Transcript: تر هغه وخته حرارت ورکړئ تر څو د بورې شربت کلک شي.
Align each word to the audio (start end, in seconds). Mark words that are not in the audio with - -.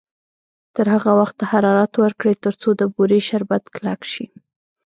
تر 0.75 0.85
هغه 0.95 1.11
وخته 1.19 1.43
حرارت 1.51 1.91
ورکړئ 1.97 2.35
تر 2.45 2.53
څو 2.61 2.69
د 2.79 2.81
بورې 2.93 3.19
شربت 3.29 3.63
کلک 3.75 4.01
شي. 4.13 4.25